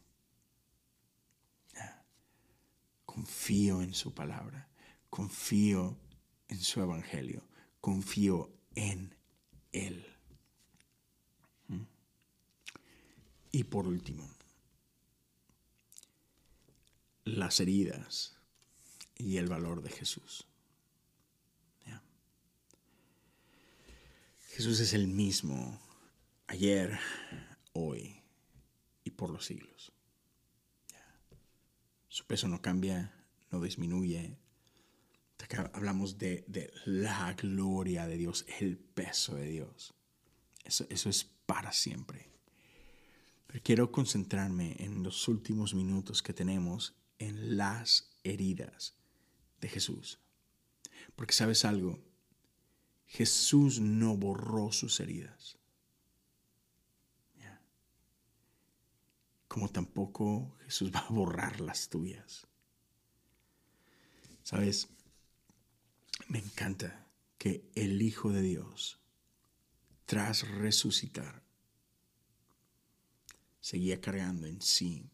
[3.05, 4.69] Confío en su palabra,
[5.11, 5.99] confío
[6.47, 7.49] en su evangelio,
[7.81, 9.15] confío en
[9.73, 10.18] Él.
[13.51, 14.29] Y por último,
[17.25, 18.37] las heridas
[19.17, 20.49] y el valor de Jesús.
[24.59, 25.81] Jesús es el mismo
[26.49, 26.99] ayer,
[27.75, 28.25] hoy
[29.05, 29.93] y por los siglos.
[32.09, 33.15] Su peso no cambia,
[33.53, 34.37] no disminuye.
[35.73, 39.95] Hablamos de, la gloria de Dios, el peso de Dios.
[40.65, 42.29] Eso, eso es para siempre.
[43.49, 48.95] Pero quiero concentrarme en los últimos minutos que tenemos en las heridas
[49.61, 50.21] de Jesús.
[51.17, 51.99] Porque sabes algo,
[53.07, 55.57] Jesús no borró sus heridas.
[59.49, 62.47] Como tampoco Jesús va a borrar las tuyas.
[64.43, 64.89] Sabes,
[66.29, 67.07] me encanta
[67.39, 69.01] que el Hijo de Dios,
[70.05, 71.48] tras resucitar,
[73.69, 75.11] seguía cargando en sí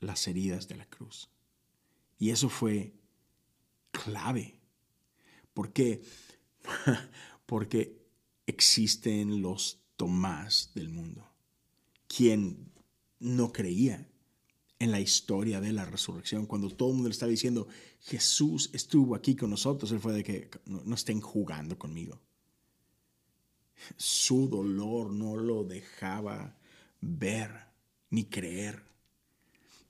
[0.00, 1.30] las heridas de la cruz.
[2.18, 2.92] Y eso fue
[3.90, 4.60] clave.
[5.54, 6.02] ¿Por qué?
[7.46, 7.98] porque
[8.46, 11.24] existen los Tomás del mundo,
[12.08, 12.72] quien
[13.20, 14.06] no creía
[14.80, 16.44] en la historia de la resurrección.
[16.44, 17.68] Cuando todo el mundo le estaba diciendo,
[18.00, 22.20] Jesús estuvo aquí con nosotros, él fue de que no, estén jugando conmigo.
[23.96, 26.58] Su dolor no lo dejaba
[27.04, 27.68] ver
[28.10, 28.82] ni creer.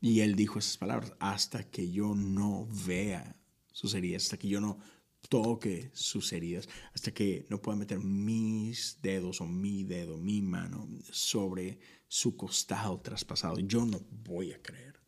[0.00, 3.36] Y él dijo esas palabras, hasta que yo no vea
[3.72, 4.78] sus heridas, hasta que yo no
[5.28, 10.88] toque sus heridas, hasta que no pueda meter mis dedos o mi dedo, mi mano
[11.10, 13.58] sobre su costado traspasado.
[13.60, 15.00] Yo no voy a creer.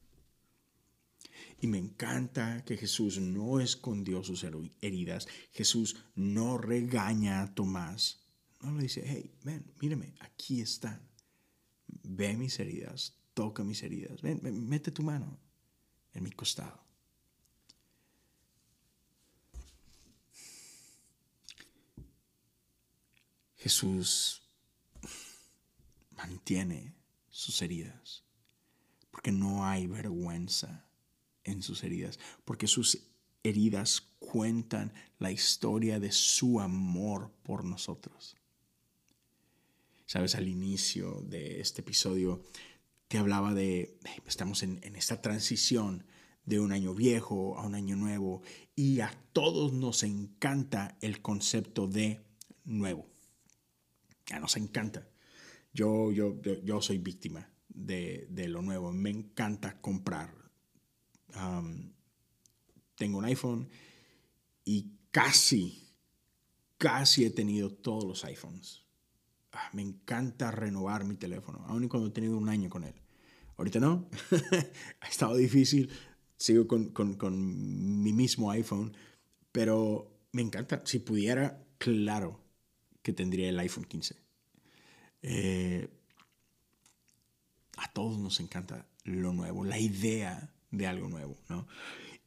[1.61, 4.45] Y me encanta que Jesús no escondió sus
[4.81, 5.27] heridas.
[5.53, 8.27] Jesús no regaña a Tomás.
[8.61, 11.01] No le dice, hey, ven, míreme, aquí están.
[11.89, 14.23] Ve mis heridas, toca mis heridas.
[14.23, 15.39] ven, mete tu mano
[16.15, 16.87] en mi costado.
[23.57, 24.43] Jesús
[26.17, 26.95] mantiene
[27.29, 28.23] sus heridas,
[29.11, 30.87] porque no hay vergüenza
[31.45, 32.99] en sus heridas, porque sus
[33.43, 38.37] heridas cuentan la historia de su amor por nosotros.
[40.07, 42.43] Sabes, al inicio de este episodio
[43.09, 46.07] te hablaba de, estamos en, esta transición
[46.45, 48.43] de un año viejo a un año nuevo
[48.75, 52.25] y a todos nos encanta el concepto de
[52.65, 53.07] nuevo
[54.27, 55.09] ya nos encanta.
[55.73, 58.93] Yo, yo, yo, soy víctima de, lo nuevo.
[58.93, 60.35] Me encanta comprar.
[62.97, 63.69] tengo un iPhone
[64.65, 65.95] y casi,
[66.77, 68.86] casi he tenido todos los iPhones.
[69.59, 72.95] Ah, me encanta renovar mi teléfono, aun cuando he tenido un año con él.
[73.57, 74.07] Ahorita no,
[75.01, 75.89] ha estado difícil.
[76.37, 78.95] Sigo con, con mi mismo iPhone,
[79.51, 80.83] pero me encanta.
[80.85, 82.39] Si pudiera, claro,
[83.03, 84.17] que tendría el iPhone 15.
[85.23, 85.89] Eh,
[87.79, 91.67] a todos nos encanta lo nuevo, la idea de algo nuevo, ¿no?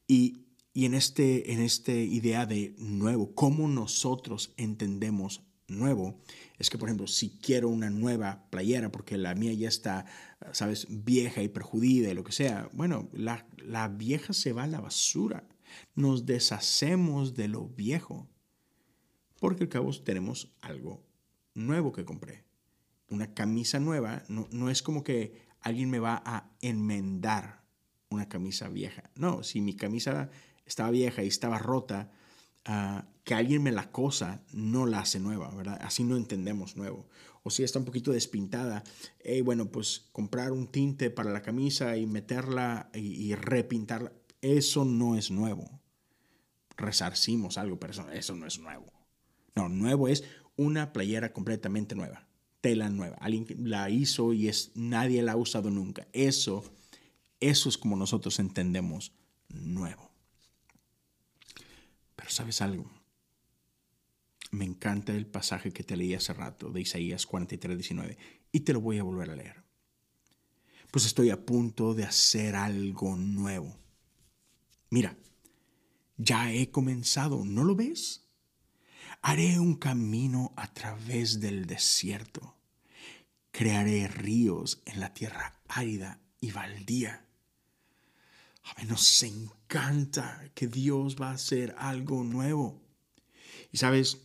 [0.08, 6.20] Y, y en, este, en esta idea de nuevo, ¿cómo nosotros entendemos nuevo
[6.58, 10.04] es que, por ejemplo, si quiero una nueva playera porque la mía ya está,
[10.52, 14.68] sabes, vieja y perjudida y lo que sea, bueno, la, la vieja se va a
[14.68, 15.48] la basura.
[15.94, 18.28] Nos deshacemos de lo viejo
[19.38, 21.02] porque al cabo tenemos algo
[21.54, 22.44] nuevo que compré.
[23.08, 27.64] Una camisa nueva no, no es como que alguien me va a enmendar
[28.10, 29.10] una camisa vieja.
[29.14, 30.30] No, si mi camisa
[30.66, 32.12] estaba vieja y estaba rota,
[32.64, 35.78] ah, que alguien me la cosa no la hace nueva, ¿verdad?
[35.82, 37.08] Así no entendemos nuevo.
[37.42, 38.84] O si está un poquito despintada,
[39.44, 45.30] bueno, pues comprar un tinte para la camisa y meterla y, repintarla, eso no es
[45.30, 45.80] nuevo.
[46.76, 48.92] Resarcimos algo, pero eso, eso no es nuevo.
[49.54, 50.24] No, nuevo es
[50.56, 52.28] una playera completamente nueva,
[52.60, 53.16] tela nueva.
[53.20, 56.06] Alguien la hizo y es, nadie la ha usado nunca.
[56.12, 56.64] Eso,
[57.40, 59.12] eso es como nosotros entendemos
[59.48, 60.09] nuevo.
[62.20, 62.84] Pero sabes algo,
[64.50, 68.18] me encanta el pasaje que te leí hace rato de Isaías 43, 19
[68.52, 69.64] y te lo voy a volver a leer.
[70.90, 73.74] Pues estoy a punto de hacer algo nuevo.
[74.90, 75.16] Mira,
[76.18, 78.26] ya he comenzado, ¿no lo ves?
[79.22, 82.54] Haré un camino a través del desierto.
[83.50, 87.29] Crearé ríos en la tierra árida y baldía.
[88.88, 92.80] Nos encanta que Dios va a hacer algo nuevo.
[93.72, 94.18] Y sabes,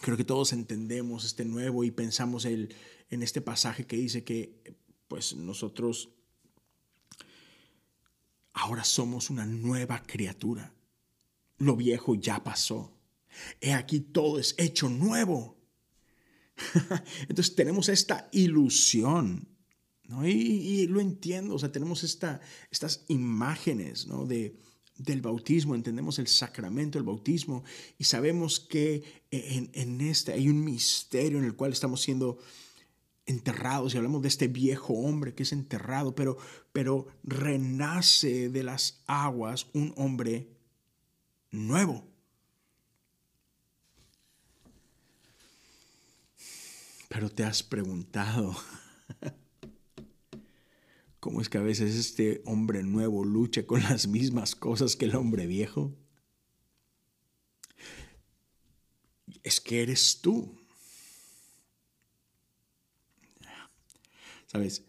[0.00, 2.74] creo que todos entendemos este nuevo y pensamos el,
[3.10, 4.76] en este pasaje que dice que
[5.08, 6.10] pues nosotros
[8.52, 10.74] ahora somos una nueva criatura.
[11.58, 12.92] Lo viejo ya pasó.
[13.60, 15.56] He aquí todo es hecho nuevo.
[17.28, 19.48] Entonces tenemos esta ilusión,
[20.08, 20.26] ¿no?
[20.26, 22.40] Y, lo entiendo, o sea, tenemos esta,
[22.70, 24.26] estas imágenes, ¿no?
[24.26, 24.56] De,
[24.96, 27.64] del bautismo, entendemos el sacramento del bautismo
[27.98, 32.38] y sabemos que en, en este hay un misterio en el cual estamos siendo
[33.26, 36.36] enterrados y hablamos de este viejo hombre que es enterrado, pero,
[36.72, 40.48] pero renace de las aguas un hombre
[41.50, 42.06] nuevo.
[47.08, 48.56] Pero te has preguntado,
[51.24, 55.16] ¿cómo es que a veces este hombre nuevo lucha con las mismas cosas que el
[55.16, 55.96] hombre viejo?
[59.42, 60.54] Es que eres tú.
[64.48, 64.84] Sabes,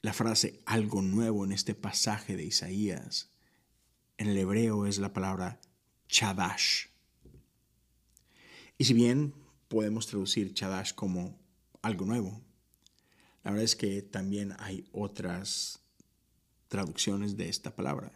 [0.00, 3.30] la frase algo nuevo en este pasaje de Isaías,
[4.16, 5.60] en el hebreo es la palabra
[6.08, 6.86] chadash.
[8.78, 9.34] Y si bien
[9.68, 11.38] podemos traducir chadash como
[11.82, 12.45] algo nuevo.
[13.46, 15.78] La verdad es que también hay otras
[16.66, 18.10] traducciones de esta palabra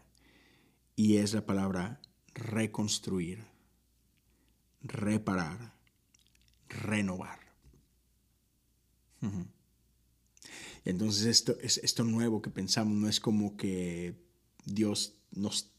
[0.96, 2.00] y es la palabra
[2.34, 3.44] reconstruir,
[4.82, 5.72] reparar,
[6.68, 7.38] renovar.
[10.84, 14.16] Entonces esto, es, esto nuevo que pensamos no es como que
[14.64, 15.70] Dios nos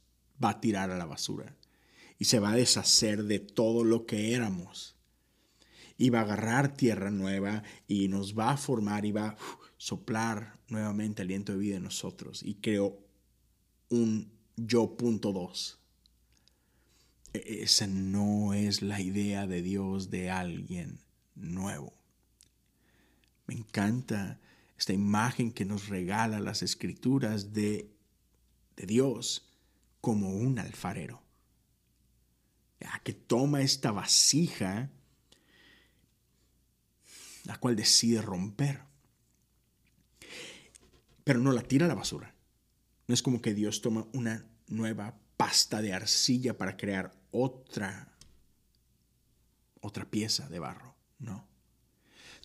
[0.42, 1.58] va a tirar a la basura
[2.18, 4.96] y se va a deshacer de todo lo que éramos
[6.02, 9.38] y va a agarrar tierra nueva y nos va a formar y va a
[9.78, 12.42] soplar nuevamente aliento de vida en nosotros.
[12.42, 12.98] Y creo
[13.90, 15.80] un yo punto dos.
[17.34, 21.02] E-, esa no es la idea de Dios de alguien
[21.36, 21.94] nuevo.
[23.46, 24.40] Me encanta
[24.80, 27.92] esta imagen que nos regala las escrituras de,
[28.76, 29.52] de Dios
[30.02, 31.22] como un alfarero.
[33.04, 34.90] que toma esta vasija
[37.44, 38.82] la cual decide romper.
[41.24, 42.34] Pero no la tira a la basura.
[43.08, 48.12] No es como que Dios toma una nueva pasta de arcilla para crear otra
[49.82, 50.96] otra pieza de barro.
[51.20, 51.48] No.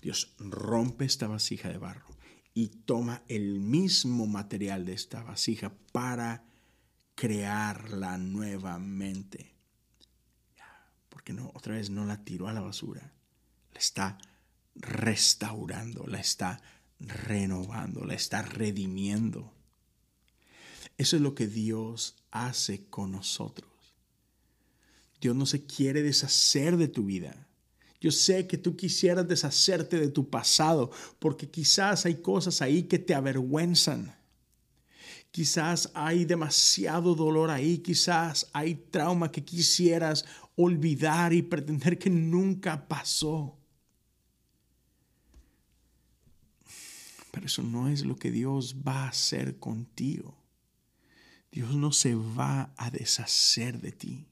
[0.02, 2.06] Dios rompe esta vasija de barro
[2.54, 6.44] y toma el mismo material de esta vasija para
[7.14, 9.54] crearla nuevamente.
[11.08, 13.12] Porque no, otra vez no la tiró a la basura.
[13.72, 14.18] La está
[14.76, 16.60] restaurando, la está
[16.98, 19.52] renovando, la está redimiendo.
[20.98, 23.70] Eso es lo que Dios hace con nosotros.
[25.20, 27.46] Dios no se quiere deshacer de tu vida.
[28.00, 32.98] Yo sé que tú quisieras deshacerte de tu pasado porque quizás hay cosas ahí que
[32.98, 34.14] te avergüenzan.
[35.30, 40.24] Quizás hay demasiado dolor ahí, quizás hay trauma que quisieras
[40.54, 43.58] olvidar y pretender que nunca pasó.
[47.36, 50.42] Pero eso no es lo que Dios va a hacer contigo.
[51.52, 54.26] Dios no se va a deshacer de ti.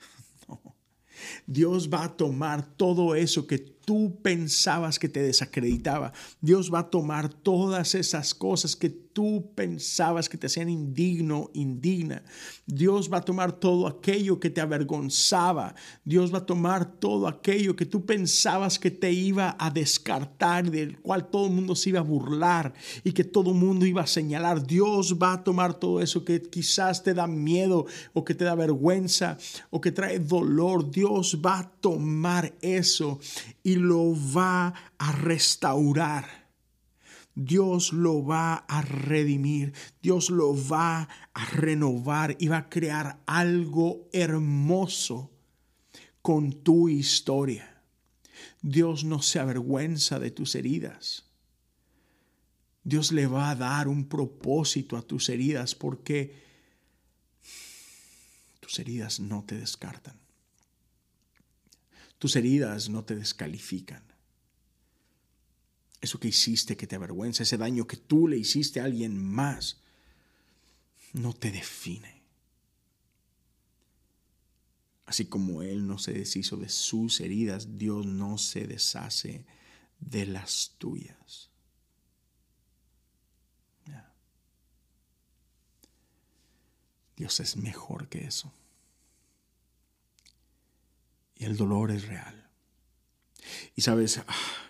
[0.48, 0.74] No.
[1.46, 6.12] Dios va a tomar todo eso que tú pensabas que te desacreditaba.
[6.40, 12.22] Dios va a tomar todas esas cosas que tú pensabas que te hacían indigno, indigna.
[12.66, 15.74] Dios va a tomar todo aquello que te avergonzaba.
[16.04, 21.00] Dios va a tomar todo aquello que tú pensabas que te iba a descartar, del
[21.00, 24.06] cual todo el mundo se iba a burlar y que todo el mundo iba a
[24.06, 24.64] señalar.
[24.64, 28.54] Dios va a tomar todo eso que quizás te da miedo o que te da
[28.54, 29.36] vergüenza
[29.70, 30.92] o que trae dolor.
[30.92, 33.18] Dios va a tomar eso
[33.64, 36.47] y lo va a restaurar.
[37.40, 39.72] Dios lo va a redimir,
[40.02, 45.30] Dios lo va a renovar y va a crear algo hermoso
[46.20, 47.80] con tu historia.
[48.60, 51.26] Dios no se avergüenza de tus heridas.
[52.82, 56.42] Dios le va a dar un propósito a tus heridas porque
[58.58, 60.18] tus heridas no te descartan.
[62.18, 64.07] Tus heridas no te descalifican.
[66.00, 69.80] Eso que hiciste que te avergüenza, ese daño que tú le hiciste a alguien más,
[71.12, 72.22] no te define.
[75.06, 79.44] Así como Él no se deshizo de sus heridas, Dios no se deshace
[79.98, 81.48] de las tuyas.
[87.18, 88.52] Dios es mejor que eso.
[91.34, 92.48] Y el dolor es real.
[93.74, 94.67] Y sabes, ah,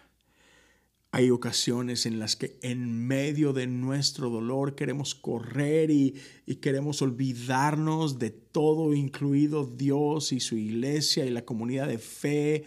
[1.19, 6.15] hay ocasiones en las que en medio de nuestro dolor queremos correr y,
[6.61, 12.67] queremos olvidarnos de todo, incluido Dios y su iglesia y la comunidad de fe.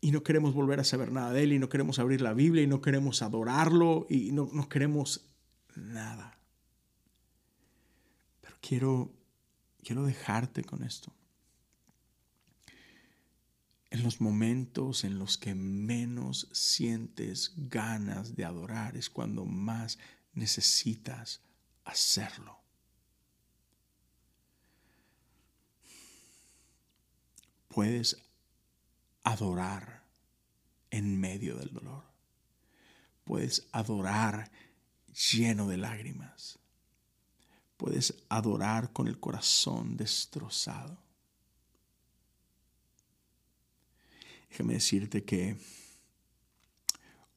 [0.00, 2.62] Y no queremos volver a saber nada de Él y no queremos abrir la Biblia
[2.62, 5.28] y no queremos adorarlo y no, no queremos
[5.74, 6.38] nada.
[8.42, 9.12] Pero quiero,
[9.82, 11.17] quiero dejarte con esto
[13.90, 19.98] en los momentos en los que menos sientes ganas de adorar es cuando más
[20.34, 21.40] necesitas
[21.84, 22.58] hacerlo.
[27.68, 28.16] Puedes
[29.24, 30.04] adorar
[30.90, 32.04] en medio del dolor.
[33.24, 34.50] Puedes adorar
[35.32, 36.58] lleno de lágrimas.
[37.76, 41.07] Puedes adorar con el corazón destrozado.
[44.50, 45.56] Déjame decirte que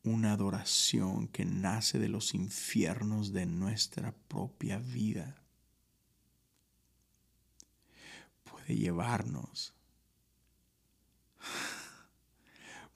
[0.03, 5.43] una adoración que nace de los infiernos de nuestra propia vida
[8.43, 9.73] puede llevarnos,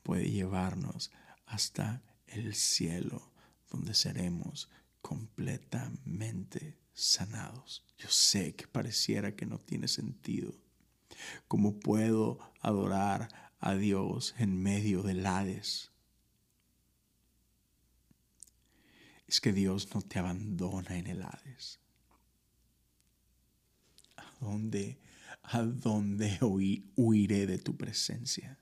[0.03, 1.11] puede llevarnos
[1.45, 3.31] hasta el cielo
[3.69, 4.69] donde seremos
[5.01, 7.85] completamente sanados.
[7.97, 10.55] Yo sé que pareciera que no tiene sentido.
[11.47, 15.91] ¿Cómo puedo adorar a Dios en medio del Hades.
[19.27, 21.79] Es que Dios no te abandona en el Hades.
[24.17, 24.99] ¿A dónde,
[25.43, 26.37] a dónde
[26.95, 28.59] huiré de tu presencia?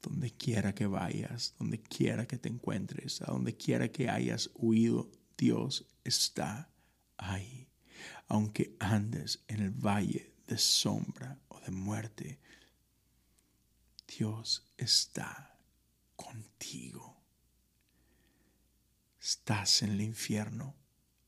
[0.00, 5.10] Donde quiera que vayas, donde quiera que te encuentres, a donde quiera que hayas huido,
[5.36, 6.70] Dios está
[7.16, 7.68] ahí.
[8.28, 12.38] Aunque andes en el valle de sombra o de muerte,
[14.06, 15.58] Dios está
[16.14, 17.16] contigo.
[19.20, 20.74] Estás en el infierno,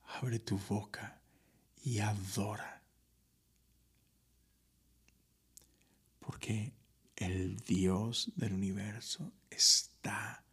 [0.04, 1.20] abre tu boca
[1.82, 2.82] y adora.
[6.20, 6.72] Porque
[7.16, 10.44] el Dios del universo está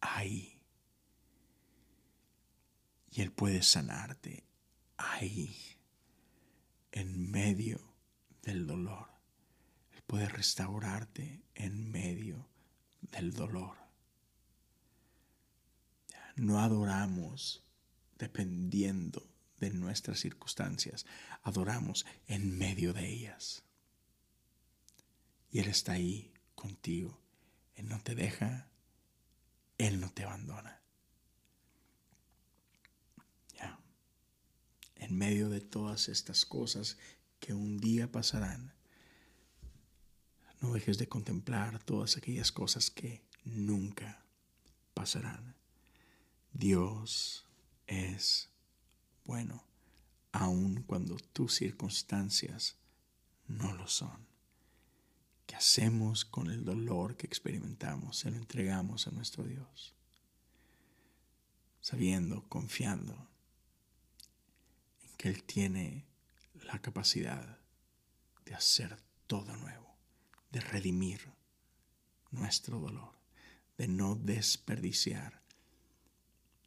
[0.00, 0.60] ahí.
[3.12, 4.44] Y Él puede sanarte
[4.96, 5.56] ahí,
[6.92, 7.94] en medio
[8.42, 9.19] del dolor
[10.10, 12.48] puede restaurarte en medio
[13.12, 13.76] del dolor.
[16.34, 17.64] No adoramos
[18.18, 21.06] dependiendo de nuestras circunstancias,
[21.44, 23.62] adoramos en medio de ellas.
[25.52, 27.22] Y Él está ahí contigo.
[27.76, 28.68] Él no te deja,
[29.78, 30.82] Él no te abandona.
[33.54, 33.78] Ya.
[34.96, 36.98] En medio de todas estas cosas
[37.38, 38.74] que un día pasarán,
[40.60, 44.24] no dejes de contemplar todas aquellas cosas que nunca
[44.94, 45.56] pasarán.
[46.52, 47.46] Dios
[47.86, 48.50] es
[49.24, 49.64] bueno,
[50.32, 52.76] aun cuando tus circunstancias
[53.46, 54.26] no lo son.
[55.46, 58.18] ¿Qué hacemos con el dolor que experimentamos?
[58.18, 59.94] Se lo entregamos a nuestro Dios,
[61.80, 63.28] sabiendo, confiando
[65.02, 66.06] en que Él tiene
[66.54, 67.58] la capacidad
[68.44, 68.96] de hacer
[69.26, 69.89] todo nuevo,
[70.50, 71.20] de redimir
[72.30, 73.12] nuestro dolor,
[73.78, 75.40] de no desperdiciar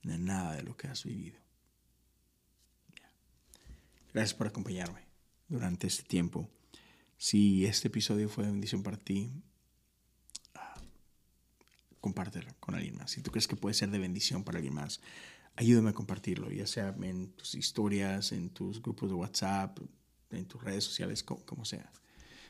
[0.03, 1.39] de nada de lo que has vivido.
[4.13, 5.01] Gracias por acompañarme
[5.47, 6.49] durante este tiempo.
[7.17, 9.31] Si este episodio fue de bendición para ti,
[10.53, 10.75] ah,
[11.99, 13.11] compártelo con alguien más.
[13.11, 14.99] Si tú crees que puede ser de bendición para alguien más,
[15.55, 19.79] ayúdame a compartirlo, ya sea en tus historias, en tus grupos de WhatsApp,
[20.31, 21.91] en tus redes sociales, como, sea.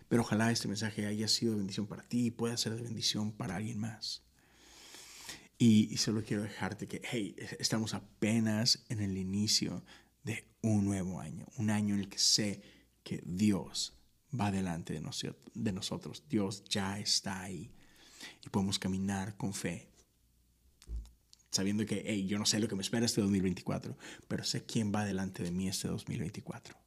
[0.07, 3.31] Pero ojalá este mensaje haya sido de bendición para ti y pueda ser de bendición
[3.31, 4.23] para alguien más.
[5.57, 9.83] Y, solo quiero dejarte que, hey, estamos apenas en el inicio
[10.23, 12.61] de un nuevo año, un año en el que sé
[13.03, 13.93] que Dios
[14.37, 17.71] va delante de, de nosotros, Dios ya está ahí
[18.43, 19.89] y podemos caminar con fe,
[21.51, 23.97] sabiendo que, hey, yo no sé lo que me espera este 2024,
[24.27, 26.82] pero sé quién va delante de mí este 2024.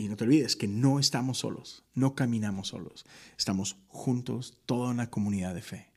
[0.00, 3.04] Y no te olvides que no estamos solos, no caminamos solos,
[3.36, 5.92] estamos juntos, toda una comunidad de fe.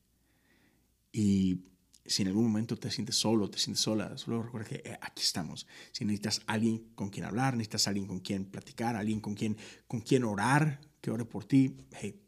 [1.14, 1.62] Y
[2.06, 5.24] si en algún momento te sientes solo, te sientes sola, solo recuerda que eh, aquí
[5.24, 5.68] estamos.
[5.94, 9.56] Si necesitas alguien con quien hablar, necesitas alguien con quien platicar, alguien con quien,
[9.88, 12.22] con quien orar, que ore por ti, hey,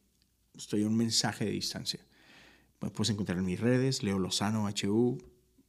[0.53, 1.99] estoy un mensaje de distancia.
[2.80, 5.17] Me puedes encontrar en mis redes, Leo Lozano HU,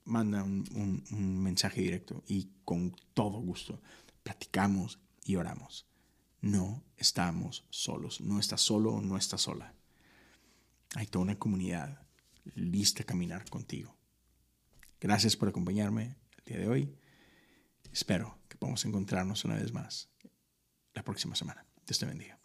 [0.05, 3.83] manda un, un mensaje directo y con todo gusto
[4.23, 5.85] platicamos y oramos.
[6.41, 9.75] No estamos solos, no estás solo, no estás sola.
[10.95, 12.01] Hay toda una comunidad
[12.55, 13.97] lista a caminar contigo.
[15.01, 16.97] Gracias por acompañarme el día de hoy.
[17.93, 20.09] Espero que podamos encontrarnos una vez más
[20.95, 21.67] la próxima semana.
[21.87, 22.36] Dios te bendiga.